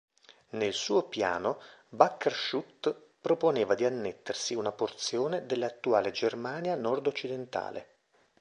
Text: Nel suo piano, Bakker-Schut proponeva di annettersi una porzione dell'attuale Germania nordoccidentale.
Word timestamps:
Nel 0.53 0.73
suo 0.73 1.03
piano, 1.03 1.61
Bakker-Schut 1.89 2.91
proponeva 3.21 3.75
di 3.75 3.85
annettersi 3.85 4.55
una 4.55 4.71
porzione 4.71 5.45
dell'attuale 5.45 6.09
Germania 6.09 6.73
nordoccidentale. 6.75 7.87